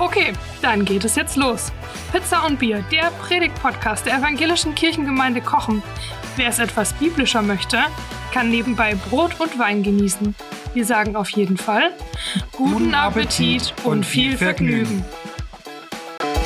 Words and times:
Okay, 0.00 0.32
dann 0.62 0.84
geht 0.84 1.04
es 1.04 1.16
jetzt 1.16 1.36
los. 1.36 1.72
Pizza 2.12 2.46
und 2.46 2.60
Bier, 2.60 2.84
der 2.92 3.10
Predigt-Podcast 3.22 4.06
der 4.06 4.18
evangelischen 4.18 4.74
Kirchengemeinde 4.76 5.40
Kochen. 5.40 5.82
Wer 6.36 6.48
es 6.50 6.60
etwas 6.60 6.92
biblischer 6.92 7.42
möchte, 7.42 7.78
kann 8.32 8.48
nebenbei 8.48 8.94
Brot 8.94 9.40
und 9.40 9.58
Wein 9.58 9.82
genießen. 9.82 10.36
Wir 10.72 10.84
sagen 10.84 11.16
auf 11.16 11.30
jeden 11.30 11.56
Fall 11.56 11.90
guten 12.52 12.94
Appetit 12.94 13.74
und 13.82 14.06
viel 14.06 14.36
Vergnügen. 14.36 15.04
Es 16.20 16.36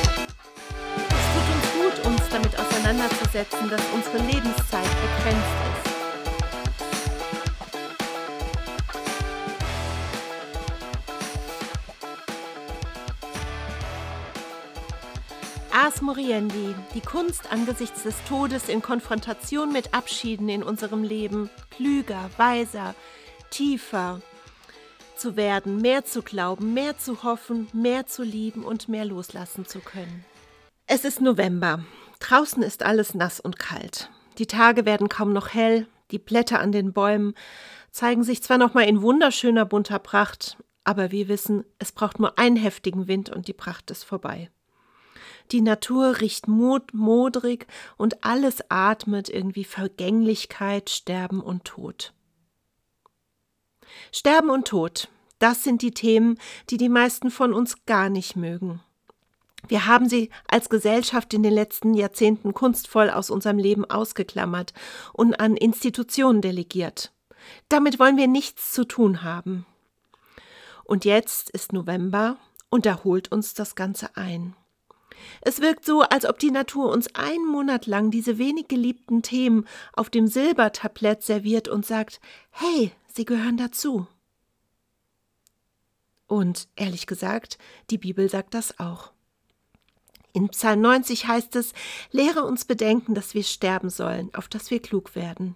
tut 1.33 1.45
uns 1.53 1.71
gut, 1.73 2.05
uns 2.07 2.29
damit 2.29 2.57
auseinanderzusetzen, 2.59 3.69
dass 3.69 3.81
unsere 3.93 4.17
Lebenszeit 4.17 4.89
begrenzt 5.01 5.62
Ars 15.93 16.01
Moriendi, 16.01 16.73
die 16.95 17.01
Kunst 17.01 17.51
angesichts 17.51 18.01
des 18.01 18.15
Todes 18.27 18.67
in 18.67 18.81
Konfrontation 18.81 19.71
mit 19.71 19.93
Abschieden 19.93 20.49
in 20.49 20.63
unserem 20.63 21.03
Leben, 21.03 21.51
klüger, 21.69 22.31
weiser, 22.37 22.95
tiefer 23.51 24.19
zu 25.15 25.35
werden, 25.35 25.77
mehr 25.81 26.03
zu 26.03 26.23
glauben, 26.23 26.73
mehr 26.73 26.97
zu 26.97 27.21
hoffen, 27.21 27.67
mehr 27.73 28.07
zu 28.07 28.23
lieben 28.23 28.63
und 28.63 28.89
mehr 28.89 29.05
loslassen 29.05 29.67
zu 29.67 29.81
können. 29.81 30.25
Es 30.87 31.05
ist 31.05 31.21
November. 31.21 31.85
Draußen 32.19 32.63
ist 32.63 32.81
alles 32.81 33.13
nass 33.13 33.39
und 33.39 33.59
kalt. 33.59 34.09
Die 34.39 34.47
Tage 34.47 34.85
werden 34.85 35.09
kaum 35.09 35.31
noch 35.31 35.53
hell, 35.53 35.85
die 36.09 36.19
Blätter 36.19 36.59
an 36.59 36.71
den 36.71 36.93
Bäumen 36.93 37.35
zeigen 37.91 38.23
sich 38.23 38.41
zwar 38.41 38.57
noch 38.57 38.73
mal 38.73 38.87
in 38.87 39.03
wunderschöner 39.03 39.65
bunter 39.65 39.99
Pracht, 39.99 40.57
aber 40.85 41.11
wir 41.11 41.27
wissen, 41.27 41.65
es 41.77 41.91
braucht 41.91 42.19
nur 42.19 42.39
einen 42.39 42.55
heftigen 42.55 43.07
Wind 43.07 43.29
und 43.29 43.47
die 43.47 43.53
Pracht 43.53 43.91
ist 43.91 44.03
vorbei. 44.03 44.49
Die 45.51 45.61
Natur 45.61 46.21
riecht 46.21 46.47
mod 46.47 46.93
modrig 46.93 47.67
und 47.97 48.23
alles 48.23 48.63
atmet 48.69 49.29
irgendwie 49.29 49.63
Vergänglichkeit, 49.63 50.89
Sterben 50.89 51.41
und 51.41 51.65
Tod. 51.65 52.13
Sterben 54.11 54.49
und 54.49 54.67
Tod, 54.67 55.09
das 55.39 55.63
sind 55.63 55.81
die 55.81 55.91
Themen, 55.91 56.39
die 56.69 56.77
die 56.77 56.89
meisten 56.89 57.29
von 57.29 57.53
uns 57.53 57.85
gar 57.85 58.09
nicht 58.09 58.35
mögen. 58.35 58.81
Wir 59.67 59.85
haben 59.85 60.09
sie 60.09 60.29
als 60.47 60.69
Gesellschaft 60.69 61.33
in 61.33 61.43
den 61.43 61.53
letzten 61.53 61.93
Jahrzehnten 61.93 62.53
kunstvoll 62.53 63.09
aus 63.09 63.29
unserem 63.29 63.57
Leben 63.57 63.85
ausgeklammert 63.85 64.73
und 65.13 65.39
an 65.39 65.55
Institutionen 65.55 66.41
delegiert. 66.41 67.13
Damit 67.69 67.99
wollen 67.99 68.17
wir 68.17 68.27
nichts 68.27 68.71
zu 68.71 68.85
tun 68.85 69.23
haben. 69.23 69.65
Und 70.83 71.05
jetzt 71.05 71.49
ist 71.49 71.71
November 71.71 72.37
und 72.69 72.85
da 72.85 73.03
holt 73.03 73.31
uns 73.31 73.53
das 73.53 73.75
Ganze 73.75 74.15
ein. 74.17 74.55
Es 75.41 75.61
wirkt 75.61 75.85
so, 75.85 76.01
als 76.01 76.25
ob 76.25 76.39
die 76.39 76.51
Natur 76.51 76.91
uns 76.91 77.13
einen 77.15 77.45
Monat 77.45 77.85
lang 77.85 78.11
diese 78.11 78.37
wenig 78.37 78.67
geliebten 78.67 79.21
Themen 79.21 79.65
auf 79.93 80.09
dem 80.09 80.27
Silbertablett 80.27 81.23
serviert 81.23 81.67
und 81.67 81.85
sagt, 81.85 82.19
hey, 82.51 82.91
sie 83.13 83.25
gehören 83.25 83.57
dazu. 83.57 84.07
Und 86.27 86.67
ehrlich 86.75 87.05
gesagt, 87.05 87.57
die 87.89 87.97
Bibel 87.97 88.29
sagt 88.29 88.53
das 88.53 88.79
auch. 88.79 89.11
In 90.33 90.49
Psalm 90.49 90.81
90 90.81 91.27
heißt 91.27 91.55
es, 91.55 91.73
lehre 92.11 92.43
uns 92.43 92.65
bedenken, 92.65 93.13
dass 93.13 93.35
wir 93.35 93.43
sterben 93.43 93.91
sollen, 93.91 94.33
auf 94.33 94.47
dass 94.47 94.71
wir 94.71 94.81
klug 94.81 95.15
werden. 95.15 95.55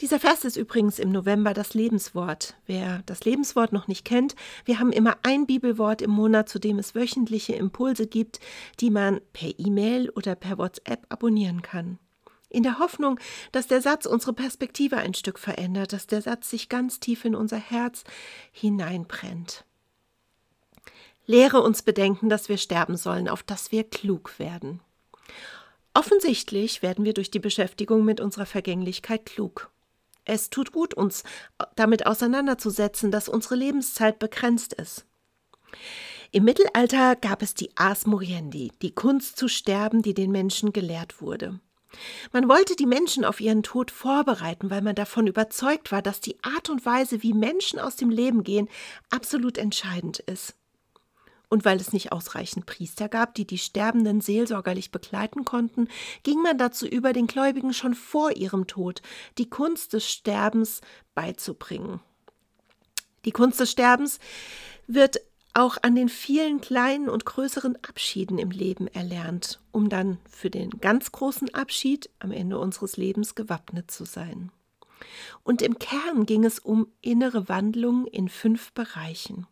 Dieser 0.00 0.20
Vers 0.20 0.44
ist 0.44 0.56
übrigens 0.56 0.98
im 0.98 1.10
November 1.10 1.54
das 1.54 1.74
Lebenswort. 1.74 2.56
Wer 2.66 3.02
das 3.06 3.24
Lebenswort 3.24 3.72
noch 3.72 3.88
nicht 3.88 4.04
kennt, 4.04 4.34
wir 4.64 4.78
haben 4.78 4.92
immer 4.92 5.16
ein 5.22 5.46
Bibelwort 5.46 6.02
im 6.02 6.10
Monat, 6.10 6.48
zu 6.48 6.58
dem 6.58 6.78
es 6.78 6.94
wöchentliche 6.94 7.54
Impulse 7.54 8.06
gibt, 8.06 8.40
die 8.80 8.90
man 8.90 9.20
per 9.32 9.50
E-Mail 9.58 10.10
oder 10.10 10.34
per 10.34 10.58
WhatsApp 10.58 11.06
abonnieren 11.08 11.62
kann. 11.62 11.98
In 12.50 12.62
der 12.62 12.78
Hoffnung, 12.78 13.20
dass 13.52 13.66
der 13.66 13.82
Satz 13.82 14.06
unsere 14.06 14.32
Perspektive 14.32 14.96
ein 14.96 15.14
Stück 15.14 15.38
verändert, 15.38 15.92
dass 15.92 16.06
der 16.06 16.22
Satz 16.22 16.48
sich 16.48 16.68
ganz 16.68 16.98
tief 16.98 17.24
in 17.24 17.34
unser 17.34 17.58
Herz 17.58 18.04
hineinbrennt. 18.52 19.64
Lehre 21.26 21.60
uns 21.60 21.82
bedenken, 21.82 22.30
dass 22.30 22.48
wir 22.48 22.56
sterben 22.56 22.96
sollen, 22.96 23.28
auf 23.28 23.42
dass 23.42 23.70
wir 23.70 23.84
klug 23.84 24.38
werden. 24.38 24.80
Offensichtlich 25.98 26.80
werden 26.80 27.04
wir 27.04 27.12
durch 27.12 27.28
die 27.28 27.40
Beschäftigung 27.40 28.04
mit 28.04 28.20
unserer 28.20 28.46
Vergänglichkeit 28.46 29.26
klug. 29.26 29.72
Es 30.24 30.48
tut 30.48 30.70
gut, 30.70 30.94
uns 30.94 31.24
damit 31.74 32.06
auseinanderzusetzen, 32.06 33.10
dass 33.10 33.28
unsere 33.28 33.56
Lebenszeit 33.56 34.20
begrenzt 34.20 34.74
ist. 34.74 35.06
Im 36.30 36.44
Mittelalter 36.44 37.16
gab 37.16 37.42
es 37.42 37.54
die 37.54 37.76
Ars 37.76 38.06
Moriendi, 38.06 38.70
die 38.80 38.94
Kunst 38.94 39.38
zu 39.38 39.48
sterben, 39.48 40.00
die 40.00 40.14
den 40.14 40.30
Menschen 40.30 40.72
gelehrt 40.72 41.20
wurde. 41.20 41.58
Man 42.30 42.48
wollte 42.48 42.76
die 42.76 42.86
Menschen 42.86 43.24
auf 43.24 43.40
ihren 43.40 43.64
Tod 43.64 43.90
vorbereiten, 43.90 44.70
weil 44.70 44.82
man 44.82 44.94
davon 44.94 45.26
überzeugt 45.26 45.90
war, 45.90 46.00
dass 46.00 46.20
die 46.20 46.36
Art 46.44 46.70
und 46.70 46.86
Weise, 46.86 47.24
wie 47.24 47.32
Menschen 47.32 47.80
aus 47.80 47.96
dem 47.96 48.10
Leben 48.10 48.44
gehen, 48.44 48.68
absolut 49.10 49.58
entscheidend 49.58 50.20
ist. 50.20 50.54
Und 51.48 51.64
weil 51.64 51.80
es 51.80 51.92
nicht 51.92 52.12
ausreichend 52.12 52.66
Priester 52.66 53.08
gab, 53.08 53.34
die 53.34 53.46
die 53.46 53.58
Sterbenden 53.58 54.20
seelsorgerlich 54.20 54.90
begleiten 54.90 55.44
konnten, 55.44 55.88
ging 56.22 56.42
man 56.42 56.58
dazu 56.58 56.86
über, 56.86 57.12
den 57.12 57.26
Gläubigen 57.26 57.72
schon 57.72 57.94
vor 57.94 58.36
ihrem 58.36 58.66
Tod 58.66 59.00
die 59.38 59.48
Kunst 59.48 59.94
des 59.94 60.10
Sterbens 60.10 60.82
beizubringen. 61.14 62.00
Die 63.24 63.32
Kunst 63.32 63.60
des 63.60 63.70
Sterbens 63.70 64.18
wird 64.86 65.20
auch 65.54 65.78
an 65.82 65.94
den 65.94 66.08
vielen 66.08 66.60
kleinen 66.60 67.08
und 67.08 67.24
größeren 67.24 67.76
Abschieden 67.82 68.38
im 68.38 68.50
Leben 68.50 68.86
erlernt, 68.86 69.60
um 69.72 69.88
dann 69.88 70.18
für 70.30 70.50
den 70.50 70.70
ganz 70.80 71.10
großen 71.12 71.52
Abschied 71.54 72.10
am 72.20 72.30
Ende 72.30 72.58
unseres 72.58 72.96
Lebens 72.96 73.34
gewappnet 73.34 73.90
zu 73.90 74.04
sein. 74.04 74.52
Und 75.42 75.62
im 75.62 75.78
Kern 75.78 76.26
ging 76.26 76.44
es 76.44 76.58
um 76.58 76.88
innere 77.00 77.48
Wandlungen 77.48 78.06
in 78.06 78.28
fünf 78.28 78.72
Bereichen 78.72 79.46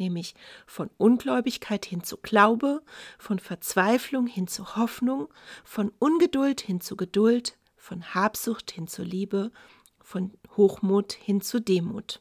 nämlich 0.00 0.34
von 0.66 0.90
Ungläubigkeit 0.98 1.84
hin 1.84 2.02
zu 2.02 2.16
Glaube, 2.16 2.82
von 3.18 3.38
Verzweiflung 3.38 4.26
hin 4.26 4.48
zu 4.48 4.76
Hoffnung, 4.76 5.28
von 5.62 5.92
Ungeduld 6.00 6.60
hin 6.60 6.80
zu 6.80 6.96
Geduld, 6.96 7.56
von 7.76 8.14
Habsucht 8.14 8.72
hin 8.72 8.88
zu 8.88 9.04
Liebe, 9.04 9.52
von 10.00 10.32
Hochmut 10.56 11.12
hin 11.12 11.40
zu 11.40 11.60
Demut. 11.60 12.20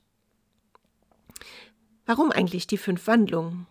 Warum 2.06 2.32
eigentlich 2.32 2.68
die 2.68 2.78
fünf 2.78 3.08
Wandlungen? 3.08 3.66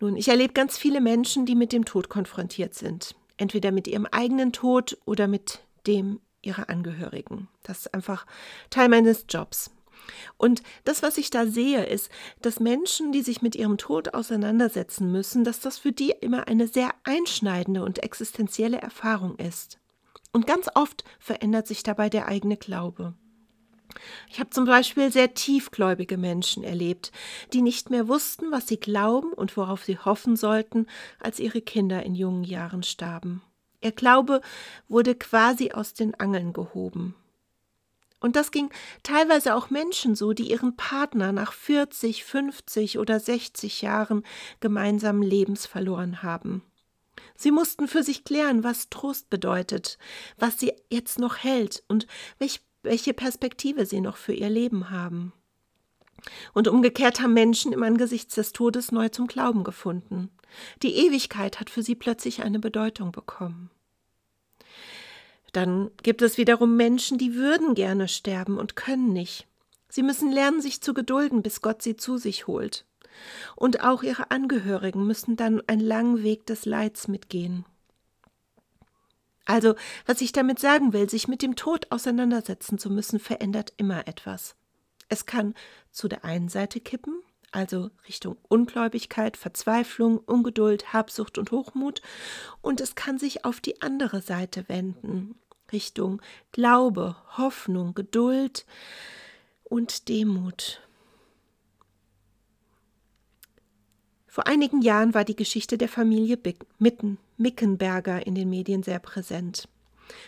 Nun, 0.00 0.16
ich 0.16 0.28
erlebe 0.28 0.52
ganz 0.52 0.76
viele 0.76 1.00
Menschen, 1.00 1.46
die 1.46 1.54
mit 1.54 1.72
dem 1.72 1.84
Tod 1.84 2.08
konfrontiert 2.08 2.74
sind. 2.74 3.14
Entweder 3.38 3.72
mit 3.72 3.86
ihrem 3.86 4.06
eigenen 4.06 4.52
Tod 4.52 4.98
oder 5.04 5.26
mit 5.26 5.60
dem 5.86 6.20
ihrer 6.42 6.68
Angehörigen. 6.68 7.48
Das 7.62 7.80
ist 7.80 7.94
einfach 7.94 8.26
Teil 8.70 8.88
meines 8.88 9.26
Jobs. 9.28 9.70
Und 10.36 10.62
das, 10.84 11.02
was 11.02 11.18
ich 11.18 11.30
da 11.30 11.46
sehe, 11.46 11.84
ist, 11.84 12.10
dass 12.42 12.60
Menschen, 12.60 13.12
die 13.12 13.22
sich 13.22 13.42
mit 13.42 13.54
ihrem 13.54 13.78
Tod 13.78 14.14
auseinandersetzen 14.14 15.10
müssen, 15.10 15.44
dass 15.44 15.60
das 15.60 15.78
für 15.78 15.92
die 15.92 16.10
immer 16.10 16.48
eine 16.48 16.68
sehr 16.68 16.90
einschneidende 17.04 17.82
und 17.82 18.02
existenzielle 18.02 18.80
Erfahrung 18.80 19.36
ist. 19.36 19.78
Und 20.32 20.46
ganz 20.46 20.68
oft 20.74 21.04
verändert 21.18 21.66
sich 21.66 21.82
dabei 21.82 22.10
der 22.10 22.26
eigene 22.26 22.56
Glaube. 22.56 23.14
Ich 24.28 24.40
habe 24.40 24.50
zum 24.50 24.66
Beispiel 24.66 25.10
sehr 25.10 25.34
tiefgläubige 25.34 26.18
Menschen 26.18 26.62
erlebt, 26.62 27.12
die 27.52 27.62
nicht 27.62 27.90
mehr 27.90 28.08
wussten, 28.08 28.50
was 28.50 28.68
sie 28.68 28.78
glauben 28.78 29.32
und 29.32 29.56
worauf 29.56 29.84
sie 29.84 29.98
hoffen 29.98 30.36
sollten, 30.36 30.86
als 31.18 31.38
ihre 31.38 31.62
Kinder 31.62 32.02
in 32.02 32.14
jungen 32.14 32.44
Jahren 32.44 32.82
starben. 32.82 33.42
Ihr 33.80 33.92
Glaube 33.92 34.40
wurde 34.88 35.14
quasi 35.14 35.72
aus 35.72 35.94
den 35.94 36.14
Angeln 36.14 36.52
gehoben. 36.52 37.14
Und 38.26 38.34
das 38.34 38.50
ging 38.50 38.70
teilweise 39.04 39.54
auch 39.54 39.70
Menschen 39.70 40.16
so, 40.16 40.32
die 40.32 40.50
ihren 40.50 40.74
Partner 40.74 41.30
nach 41.30 41.52
40, 41.52 42.24
50 42.24 42.98
oder 42.98 43.20
60 43.20 43.82
Jahren 43.82 44.24
gemeinsamen 44.58 45.22
Lebens 45.22 45.64
verloren 45.64 46.24
haben. 46.24 46.64
Sie 47.36 47.52
mussten 47.52 47.86
für 47.86 48.02
sich 48.02 48.24
klären, 48.24 48.64
was 48.64 48.90
Trost 48.90 49.30
bedeutet, 49.30 49.96
was 50.38 50.58
sie 50.58 50.72
jetzt 50.90 51.20
noch 51.20 51.36
hält 51.36 51.84
und 51.86 52.08
welche 52.82 53.14
Perspektive 53.14 53.86
sie 53.86 54.00
noch 54.00 54.16
für 54.16 54.32
ihr 54.32 54.50
Leben 54.50 54.90
haben. 54.90 55.32
Und 56.52 56.66
umgekehrt 56.66 57.20
haben 57.20 57.32
Menschen 57.32 57.72
im 57.72 57.84
Angesichts 57.84 58.34
des 58.34 58.52
Todes 58.52 58.90
neu 58.90 59.08
zum 59.08 59.28
Glauben 59.28 59.62
gefunden. 59.62 60.30
Die 60.82 60.96
Ewigkeit 60.96 61.60
hat 61.60 61.70
für 61.70 61.84
sie 61.84 61.94
plötzlich 61.94 62.42
eine 62.42 62.58
Bedeutung 62.58 63.12
bekommen. 63.12 63.70
Dann 65.52 65.90
gibt 66.02 66.22
es 66.22 66.38
wiederum 66.38 66.76
Menschen, 66.76 67.18
die 67.18 67.34
würden 67.34 67.74
gerne 67.74 68.08
sterben 68.08 68.58
und 68.58 68.76
können 68.76 69.12
nicht. 69.12 69.46
Sie 69.88 70.02
müssen 70.02 70.30
lernen, 70.30 70.60
sich 70.60 70.80
zu 70.80 70.92
gedulden, 70.94 71.42
bis 71.42 71.62
Gott 71.62 71.82
sie 71.82 71.96
zu 71.96 72.18
sich 72.18 72.46
holt. 72.46 72.84
Und 73.54 73.82
auch 73.82 74.02
ihre 74.02 74.30
Angehörigen 74.30 75.06
müssen 75.06 75.36
dann 75.36 75.62
einen 75.66 75.80
langen 75.80 76.22
Weg 76.22 76.46
des 76.46 76.66
Leids 76.66 77.08
mitgehen. 77.08 77.64
Also, 79.46 79.76
was 80.04 80.20
ich 80.20 80.32
damit 80.32 80.58
sagen 80.58 80.92
will, 80.92 81.08
sich 81.08 81.28
mit 81.28 81.40
dem 81.40 81.54
Tod 81.54 81.86
auseinandersetzen 81.90 82.78
zu 82.78 82.90
müssen, 82.90 83.20
verändert 83.20 83.72
immer 83.76 84.08
etwas. 84.08 84.56
Es 85.08 85.24
kann 85.24 85.54
zu 85.92 86.08
der 86.08 86.24
einen 86.24 86.48
Seite 86.48 86.80
kippen, 86.80 87.22
also 87.56 87.90
Richtung 88.06 88.36
Ungläubigkeit, 88.48 89.36
Verzweiflung, 89.36 90.18
Ungeduld, 90.18 90.92
Habsucht 90.92 91.38
und 91.38 91.50
Hochmut, 91.50 92.02
und 92.60 92.80
es 92.82 92.94
kann 92.94 93.18
sich 93.18 93.44
auf 93.44 93.60
die 93.60 93.80
andere 93.80 94.20
Seite 94.20 94.68
wenden, 94.68 95.34
Richtung 95.72 96.20
Glaube, 96.52 97.16
Hoffnung, 97.38 97.94
Geduld 97.94 98.66
und 99.64 100.08
Demut. 100.08 100.82
Vor 104.26 104.46
einigen 104.46 104.82
Jahren 104.82 105.14
war 105.14 105.24
die 105.24 105.34
Geschichte 105.34 105.78
der 105.78 105.88
Familie 105.88 106.38
Mitten, 106.78 107.16
Mickenberger 107.38 108.26
in 108.26 108.34
den 108.34 108.50
Medien 108.50 108.82
sehr 108.82 108.98
präsent. 108.98 109.66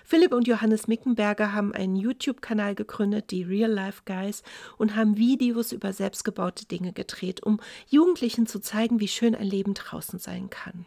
Philipp 0.05 0.33
und 0.33 0.47
Johannes 0.47 0.89
Mickenberger 0.89 1.53
haben 1.53 1.73
einen 1.73 1.97
YouTube-Kanal 1.97 2.75
gegründet, 2.75 3.31
die 3.31 3.43
Real 3.43 3.71
Life 3.71 4.03
Guys, 4.05 4.43
und 4.77 4.97
haben 4.97 5.17
Videos 5.17 5.73
über 5.73 5.93
selbstgebaute 5.93 6.67
Dinge 6.67 6.93
gedreht, 6.93 7.43
um 7.43 7.61
Jugendlichen 7.89 8.47
zu 8.47 8.61
zeigen, 8.61 9.01
wie 9.01 9.09
schön 9.09 9.35
ein 9.35 9.47
Leben 9.47 9.75
draußen 9.75 10.19
sein 10.19 10.51
kann. 10.51 10.87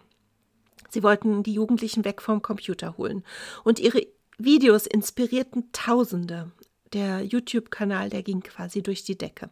Sie 0.89 1.03
wollten 1.03 1.43
die 1.43 1.53
Jugendlichen 1.53 2.03
weg 2.03 2.21
vom 2.21 2.41
Computer 2.41 2.97
holen. 2.97 3.23
Und 3.63 3.79
ihre 3.79 4.05
Videos 4.37 4.85
inspirierten 4.85 5.71
Tausende. 5.71 6.51
Der 6.93 7.23
YouTube-Kanal, 7.23 8.09
der 8.09 8.23
ging 8.23 8.41
quasi 8.41 8.83
durch 8.83 9.03
die 9.03 9.17
Decke. 9.17 9.49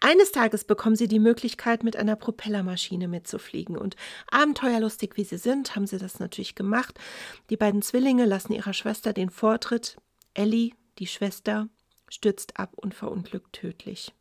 Eines 0.00 0.32
Tages 0.32 0.64
bekommen 0.64 0.96
sie 0.96 1.08
die 1.08 1.18
Möglichkeit, 1.18 1.82
mit 1.82 1.96
einer 1.96 2.16
Propellermaschine 2.16 3.08
mitzufliegen. 3.08 3.76
Und 3.76 3.96
abenteuerlustig 4.30 5.12
wie 5.16 5.24
sie 5.24 5.38
sind, 5.38 5.74
haben 5.74 5.86
sie 5.86 5.98
das 5.98 6.20
natürlich 6.20 6.54
gemacht. 6.54 6.98
Die 7.50 7.56
beiden 7.56 7.82
Zwillinge 7.82 8.24
lassen 8.24 8.52
ihrer 8.52 8.74
Schwester 8.74 9.12
den 9.12 9.30
Vortritt. 9.30 9.96
Ellie, 10.34 10.72
die 10.98 11.06
Schwester, 11.06 11.68
stürzt 12.08 12.58
ab 12.58 12.72
und 12.76 12.94
verunglückt 12.94 13.52
tödlich. 13.52 14.12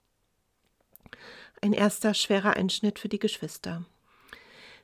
Ein 1.62 1.74
erster 1.74 2.14
schwerer 2.14 2.56
Einschnitt 2.56 3.00
für 3.00 3.10
die 3.10 3.20
Geschwister. 3.20 3.86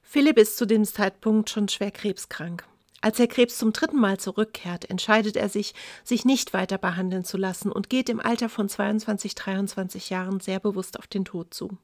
Philipp 0.01 0.37
ist 0.37 0.57
zu 0.57 0.65
dem 0.65 0.85
Zeitpunkt 0.85 1.49
schon 1.49 1.69
schwer 1.69 1.91
krebskrank. 1.91 2.65
Als 3.03 3.19
Herr 3.19 3.27
Krebs 3.27 3.57
zum 3.57 3.73
dritten 3.73 3.99
Mal 3.99 4.17
zurückkehrt, 4.17 4.89
entscheidet 4.89 5.35
er 5.35 5.49
sich, 5.49 5.73
sich 6.05 6.23
nicht 6.23 6.53
weiter 6.53 6.77
behandeln 6.77 7.25
zu 7.25 7.35
lassen 7.35 7.69
und 7.69 7.89
geht 7.89 8.07
im 8.07 8.21
Alter 8.21 8.47
von 8.47 8.69
22, 8.69 9.35
23 9.35 10.09
Jahren 10.09 10.39
sehr 10.39 10.61
bewusst 10.61 10.97
auf 10.97 11.07
den 11.07 11.25
Tod 11.25 11.53
zu. 11.53 11.77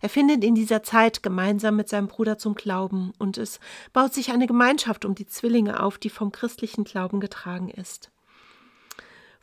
Er 0.00 0.08
findet 0.08 0.44
in 0.44 0.54
dieser 0.54 0.84
Zeit 0.84 1.24
gemeinsam 1.24 1.74
mit 1.74 1.88
seinem 1.88 2.06
Bruder 2.06 2.38
zum 2.38 2.54
Glauben 2.54 3.12
und 3.18 3.38
es 3.38 3.58
baut 3.92 4.14
sich 4.14 4.30
eine 4.30 4.46
Gemeinschaft 4.46 5.04
um 5.04 5.16
die 5.16 5.26
Zwillinge 5.26 5.82
auf, 5.82 5.98
die 5.98 6.10
vom 6.10 6.30
christlichen 6.30 6.84
Glauben 6.84 7.18
getragen 7.18 7.68
ist. 7.68 8.12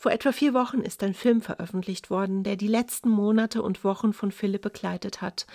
Vor 0.04 0.12
etwa 0.12 0.34
vier 0.34 0.54
Wochen 0.54 0.82
ist 0.82 1.02
ein 1.02 1.14
Film 1.14 1.42
veröffentlicht 1.42 2.10
worden, 2.10 2.44
der 2.44 2.58
die 2.58 2.68
letzten 2.68 3.08
Monate 3.10 3.62
und 3.62 3.86
Wochen 3.86 4.12
von 4.12 4.34
Philipp 4.34 4.64
begleitet 4.64 5.22
hat. 5.22 5.48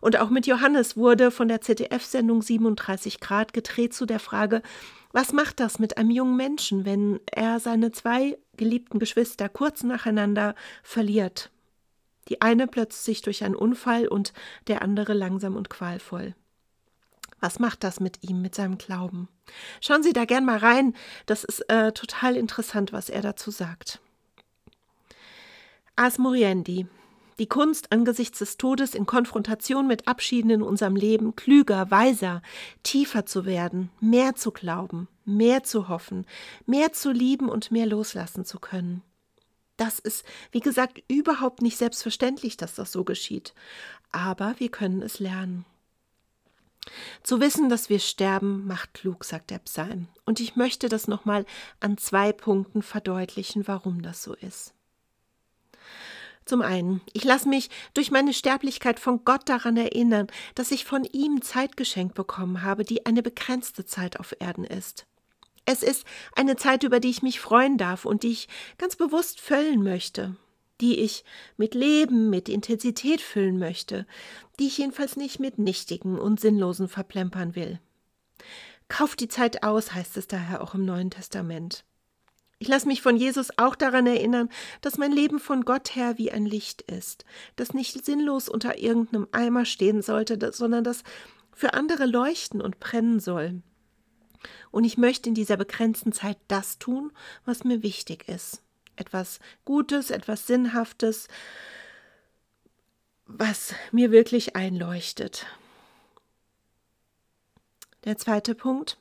Und 0.00 0.18
auch 0.18 0.28
mit 0.28 0.48
Johannes 0.48 0.96
wurde 0.96 1.30
von 1.30 1.46
der 1.46 1.60
ZDF-Sendung 1.60 2.42
37 2.42 3.20
Grad 3.20 3.52
gedreht 3.52 3.94
zu 3.94 4.04
der 4.04 4.18
Frage, 4.18 4.62
was 5.12 5.32
macht 5.32 5.60
das 5.60 5.78
mit 5.78 5.98
einem 5.98 6.10
jungen 6.10 6.36
Menschen, 6.36 6.84
wenn 6.84 7.20
er 7.30 7.60
seine 7.60 7.92
zwei 7.92 8.36
geliebten 8.56 8.98
Geschwister 8.98 9.48
kurz 9.48 9.84
nacheinander 9.84 10.56
verliert? 10.82 11.52
Die 12.28 12.40
eine 12.40 12.66
plötzlich 12.66 13.22
durch 13.22 13.44
einen 13.44 13.54
Unfall 13.54 14.08
und 14.08 14.32
der 14.66 14.82
andere 14.82 15.12
langsam 15.12 15.54
und 15.54 15.70
qualvoll. 15.70 16.34
Was 17.42 17.58
macht 17.58 17.82
das 17.82 17.98
mit 17.98 18.22
ihm, 18.22 18.40
mit 18.40 18.54
seinem 18.54 18.78
Glauben? 18.78 19.28
Schauen 19.80 20.04
Sie 20.04 20.12
da 20.12 20.26
gern 20.26 20.44
mal 20.44 20.58
rein. 20.58 20.94
Das 21.26 21.42
ist 21.42 21.68
äh, 21.68 21.90
total 21.90 22.36
interessant, 22.36 22.92
was 22.92 23.08
er 23.08 23.20
dazu 23.20 23.50
sagt. 23.50 24.00
Ars 25.96 26.18
Moriendi. 26.18 26.86
Die 27.40 27.48
Kunst, 27.48 27.90
angesichts 27.90 28.38
des 28.38 28.58
Todes 28.58 28.94
in 28.94 29.06
Konfrontation 29.06 29.88
mit 29.88 30.06
Abschieden 30.06 30.50
in 30.50 30.62
unserem 30.62 30.94
Leben 30.94 31.34
klüger, 31.34 31.90
weiser, 31.90 32.42
tiefer 32.84 33.26
zu 33.26 33.44
werden, 33.44 33.90
mehr 33.98 34.36
zu 34.36 34.52
glauben, 34.52 35.08
mehr 35.24 35.64
zu 35.64 35.88
hoffen, 35.88 36.26
mehr 36.66 36.92
zu 36.92 37.10
lieben 37.10 37.48
und 37.48 37.72
mehr 37.72 37.86
loslassen 37.86 38.44
zu 38.44 38.60
können. 38.60 39.02
Das 39.76 39.98
ist, 39.98 40.24
wie 40.52 40.60
gesagt, 40.60 41.02
überhaupt 41.08 41.60
nicht 41.60 41.76
selbstverständlich, 41.76 42.56
dass 42.56 42.76
das 42.76 42.92
so 42.92 43.02
geschieht. 43.02 43.52
Aber 44.12 44.54
wir 44.58 44.70
können 44.70 45.02
es 45.02 45.18
lernen. 45.18 45.64
Zu 47.22 47.40
wissen, 47.40 47.68
dass 47.68 47.88
wir 47.88 48.00
sterben, 48.00 48.66
macht 48.66 48.94
klug, 48.94 49.24
sagt 49.24 49.50
der 49.50 49.60
Psalm. 49.60 50.08
Und 50.24 50.40
ich 50.40 50.56
möchte 50.56 50.88
das 50.88 51.08
nochmal 51.08 51.46
an 51.80 51.96
zwei 51.96 52.32
Punkten 52.32 52.82
verdeutlichen, 52.82 53.68
warum 53.68 54.02
das 54.02 54.22
so 54.22 54.34
ist. 54.34 54.74
Zum 56.44 56.60
einen, 56.60 57.00
ich 57.12 57.22
lasse 57.22 57.48
mich 57.48 57.70
durch 57.94 58.10
meine 58.10 58.32
Sterblichkeit 58.32 58.98
von 58.98 59.24
Gott 59.24 59.48
daran 59.48 59.76
erinnern, 59.76 60.26
dass 60.56 60.72
ich 60.72 60.84
von 60.84 61.04
ihm 61.04 61.40
Zeit 61.40 61.76
geschenkt 61.76 62.14
bekommen 62.14 62.62
habe, 62.62 62.82
die 62.84 63.06
eine 63.06 63.22
begrenzte 63.22 63.84
Zeit 63.84 64.18
auf 64.18 64.34
Erden 64.40 64.64
ist. 64.64 65.06
Es 65.64 65.84
ist 65.84 66.04
eine 66.34 66.56
Zeit, 66.56 66.82
über 66.82 66.98
die 66.98 67.10
ich 67.10 67.22
mich 67.22 67.38
freuen 67.38 67.78
darf 67.78 68.04
und 68.04 68.24
die 68.24 68.32
ich 68.32 68.48
ganz 68.76 68.96
bewusst 68.96 69.40
füllen 69.40 69.84
möchte 69.84 70.36
die 70.82 70.98
ich 70.98 71.24
mit 71.56 71.74
Leben, 71.74 72.28
mit 72.28 72.48
Intensität 72.48 73.20
füllen 73.20 73.58
möchte, 73.58 74.04
die 74.58 74.66
ich 74.66 74.78
jedenfalls 74.78 75.16
nicht 75.16 75.38
mit 75.38 75.58
nichtigen 75.58 76.18
und 76.18 76.40
sinnlosen 76.40 76.88
verplempern 76.88 77.54
will. 77.54 77.78
Kauft 78.88 79.20
die 79.20 79.28
Zeit 79.28 79.62
aus, 79.62 79.94
heißt 79.94 80.16
es 80.16 80.26
daher 80.26 80.60
auch 80.60 80.74
im 80.74 80.84
Neuen 80.84 81.10
Testament. 81.10 81.84
Ich 82.58 82.68
lasse 82.68 82.88
mich 82.88 83.00
von 83.00 83.16
Jesus 83.16 83.50
auch 83.58 83.76
daran 83.76 84.06
erinnern, 84.06 84.48
dass 84.80 84.98
mein 84.98 85.12
Leben 85.12 85.38
von 85.38 85.64
Gott 85.64 85.94
her 85.94 86.18
wie 86.18 86.32
ein 86.32 86.46
Licht 86.46 86.82
ist, 86.82 87.24
das 87.56 87.74
nicht 87.74 88.04
sinnlos 88.04 88.48
unter 88.48 88.78
irgendeinem 88.78 89.28
Eimer 89.30 89.64
stehen 89.64 90.02
sollte, 90.02 90.52
sondern 90.52 90.82
das 90.82 91.04
für 91.54 91.74
andere 91.74 92.06
leuchten 92.06 92.60
und 92.60 92.80
brennen 92.80 93.20
soll. 93.20 93.62
Und 94.72 94.82
ich 94.82 94.98
möchte 94.98 95.28
in 95.28 95.34
dieser 95.36 95.56
begrenzten 95.56 96.12
Zeit 96.12 96.38
das 96.48 96.78
tun, 96.78 97.12
was 97.44 97.62
mir 97.62 97.84
wichtig 97.84 98.28
ist 98.28 98.62
etwas 99.02 99.40
Gutes, 99.64 100.10
etwas 100.10 100.46
Sinnhaftes, 100.46 101.28
was 103.26 103.74
mir 103.90 104.10
wirklich 104.10 104.56
einleuchtet. 104.56 105.46
Der 108.04 108.16
zweite 108.16 108.54
Punkt. 108.54 108.98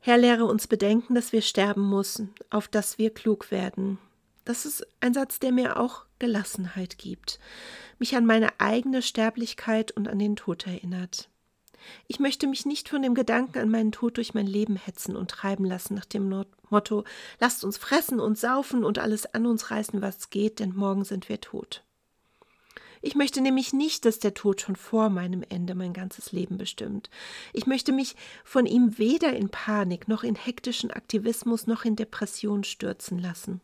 Herr, 0.00 0.16
lehre 0.16 0.44
uns 0.44 0.66
bedenken, 0.66 1.14
dass 1.14 1.32
wir 1.32 1.42
sterben 1.42 1.90
müssen, 1.90 2.34
auf 2.48 2.68
dass 2.68 2.98
wir 2.98 3.12
klug 3.12 3.50
werden. 3.50 3.98
Das 4.44 4.64
ist 4.64 4.86
ein 5.00 5.12
Satz, 5.12 5.38
der 5.38 5.52
mir 5.52 5.78
auch 5.78 6.06
Gelassenheit 6.18 6.98
gibt, 6.98 7.38
mich 7.98 8.16
an 8.16 8.24
meine 8.24 8.60
eigene 8.60 9.02
Sterblichkeit 9.02 9.92
und 9.92 10.08
an 10.08 10.18
den 10.18 10.36
Tod 10.36 10.66
erinnert. 10.66 11.28
Ich 12.06 12.20
möchte 12.20 12.46
mich 12.46 12.66
nicht 12.66 12.88
von 12.88 13.02
dem 13.02 13.14
Gedanken 13.14 13.58
an 13.58 13.70
meinen 13.70 13.92
Tod 13.92 14.16
durch 14.16 14.34
mein 14.34 14.46
Leben 14.46 14.76
hetzen 14.76 15.16
und 15.16 15.30
treiben 15.30 15.64
lassen 15.64 15.94
nach 15.94 16.04
dem 16.04 16.44
Motto 16.68 17.04
Lasst 17.38 17.64
uns 17.64 17.78
fressen 17.78 18.20
und 18.20 18.38
saufen 18.38 18.84
und 18.84 18.98
alles 18.98 19.32
an 19.34 19.46
uns 19.46 19.70
reißen, 19.70 20.00
was 20.02 20.30
geht, 20.30 20.60
denn 20.60 20.74
morgen 20.74 21.04
sind 21.04 21.28
wir 21.28 21.40
tot. 21.40 21.84
Ich 23.02 23.14
möchte 23.14 23.40
nämlich 23.40 23.72
nicht, 23.72 24.04
dass 24.04 24.18
der 24.18 24.34
Tod 24.34 24.60
schon 24.60 24.76
vor 24.76 25.08
meinem 25.08 25.42
Ende 25.48 25.74
mein 25.74 25.94
ganzes 25.94 26.32
Leben 26.32 26.58
bestimmt. 26.58 27.08
Ich 27.54 27.66
möchte 27.66 27.92
mich 27.92 28.14
von 28.44 28.66
ihm 28.66 28.98
weder 28.98 29.32
in 29.32 29.48
Panik 29.48 30.06
noch 30.06 30.22
in 30.22 30.34
hektischen 30.34 30.90
Aktivismus 30.90 31.66
noch 31.66 31.84
in 31.84 31.96
Depression 31.96 32.62
stürzen 32.62 33.18
lassen. 33.18 33.62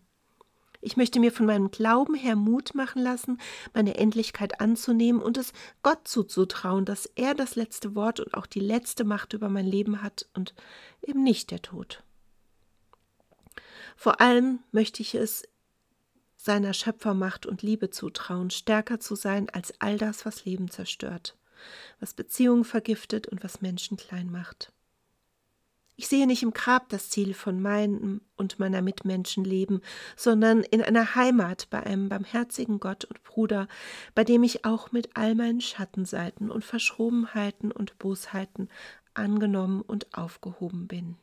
Ich 0.87 0.97
möchte 0.97 1.19
mir 1.19 1.33
von 1.33 1.47
meinem 1.47 1.73
Glauben 1.73 2.15
her 2.15 2.37
Mut 2.37 2.77
machen 2.77 3.03
lassen, 3.03 3.41
meine 3.75 3.97
Endlichkeit 3.97 4.61
anzunehmen 4.61 5.21
und 5.21 5.37
es 5.37 5.53
Gott 5.83 6.07
zuzutrauen, 6.07 6.85
dass 6.85 7.07
er 7.17 7.35
das 7.35 7.57
letzte 7.57 7.97
Wort 7.97 8.21
und 8.21 8.35
auch 8.35 8.47
die 8.47 8.61
letzte 8.61 9.03
Macht 9.03 9.33
über 9.33 9.49
mein 9.49 9.67
Leben 9.67 10.01
hat 10.01 10.29
und 10.33 10.55
eben 11.03 11.25
nicht 11.25 11.51
der 11.51 11.61
Tod. 11.61 12.05
Vor 13.97 14.21
allem 14.21 14.61
möchte 14.71 15.03
ich 15.03 15.17
es 15.17 15.43
seiner 16.37 16.73
Schöpfermacht 16.73 17.47
und 17.47 17.63
Liebe 17.63 17.91
zutrauen, 17.91 18.51
stärker 18.51 19.01
zu 19.01 19.17
sein 19.17 19.51
als 19.51 19.75
all 19.81 19.99
das, 19.99 20.25
was 20.25 20.45
Leben 20.45 20.71
zerstört, 20.71 21.37
was 21.99 22.15
Beziehungen 22.15 22.63
vergiftet 22.63 23.27
und 23.27 23.43
was 23.43 23.61
Menschen 23.61 23.97
klein 23.97 24.31
macht. 24.31 24.73
Ich 25.99 26.09
sehe 26.09 26.27
nicht 26.27 26.43
im 26.43 26.53
Grab 26.53 26.91
das 26.91 27.09
Ziel 27.09 27.33
von 27.33 27.61
meinem 27.61 28.21
und 28.37 28.59
meiner 28.59 28.83
Mitmenschen 28.83 29.45
leben, 29.45 29.81
sondern 30.15 30.63
in 30.63 30.83
einer 30.83 31.15
Heimat 31.15 31.69
bei 31.71 31.83
einem 31.83 32.11
barmherzigen 32.11 32.81
Gott 32.81 33.07
und 33.07 33.23
Bruder, 33.23 33.67
bei 34.15 34.23
dem 34.23 34.43
ich 34.43 34.67
auch 34.67 34.93
mit 34.93 35.17
all 35.17 35.35
meinen 35.35 35.63
Schattenseiten 35.63 36.51
und 36.51 36.65
Verschrobenheiten 36.65 37.73
und 37.73 37.99
Bosheiten 37.99 38.69
angenommen 39.15 39.81
und 39.81 40.15
aufgehoben 40.17 40.87
bin. 40.87 41.17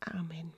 Amen. 0.00 0.57